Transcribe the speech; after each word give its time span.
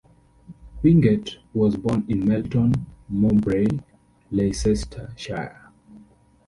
Wingett 0.83 1.35
was 1.53 1.77
born 1.77 2.03
in 2.09 2.27
Melton 2.27 2.87
Mowbray, 3.07 3.67
Leicestershire. 4.31 5.69